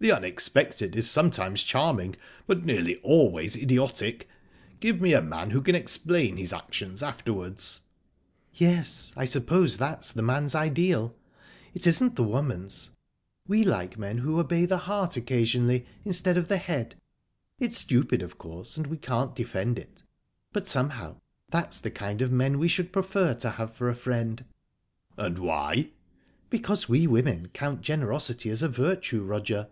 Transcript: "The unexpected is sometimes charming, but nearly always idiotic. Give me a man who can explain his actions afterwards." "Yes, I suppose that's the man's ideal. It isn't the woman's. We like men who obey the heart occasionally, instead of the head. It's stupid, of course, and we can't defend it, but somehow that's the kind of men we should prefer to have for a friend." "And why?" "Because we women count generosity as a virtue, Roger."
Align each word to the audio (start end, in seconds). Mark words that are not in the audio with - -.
"The 0.00 0.12
unexpected 0.12 0.94
is 0.96 1.08
sometimes 1.08 1.62
charming, 1.62 2.16
but 2.46 2.62
nearly 2.62 2.98
always 2.98 3.56
idiotic. 3.56 4.28
Give 4.78 5.00
me 5.00 5.14
a 5.14 5.22
man 5.22 5.52
who 5.52 5.62
can 5.62 5.74
explain 5.74 6.36
his 6.36 6.52
actions 6.52 7.02
afterwards." 7.02 7.80
"Yes, 8.52 9.12
I 9.16 9.24
suppose 9.24 9.78
that's 9.78 10.12
the 10.12 10.20
man's 10.20 10.54
ideal. 10.54 11.14
It 11.72 11.86
isn't 11.86 12.16
the 12.16 12.22
woman's. 12.22 12.90
We 13.48 13.64
like 13.64 13.96
men 13.96 14.18
who 14.18 14.38
obey 14.38 14.66
the 14.66 14.76
heart 14.76 15.16
occasionally, 15.16 15.86
instead 16.04 16.36
of 16.36 16.48
the 16.48 16.58
head. 16.58 16.96
It's 17.58 17.78
stupid, 17.78 18.20
of 18.20 18.36
course, 18.36 18.76
and 18.76 18.88
we 18.88 18.98
can't 18.98 19.34
defend 19.34 19.78
it, 19.78 20.02
but 20.52 20.68
somehow 20.68 21.16
that's 21.48 21.80
the 21.80 21.90
kind 21.90 22.20
of 22.20 22.30
men 22.30 22.58
we 22.58 22.68
should 22.68 22.92
prefer 22.92 23.32
to 23.36 23.52
have 23.52 23.72
for 23.72 23.88
a 23.88 23.96
friend." 23.96 24.44
"And 25.16 25.38
why?" 25.38 25.92
"Because 26.50 26.90
we 26.90 27.06
women 27.06 27.48
count 27.54 27.80
generosity 27.80 28.50
as 28.50 28.62
a 28.62 28.68
virtue, 28.68 29.22
Roger." 29.22 29.68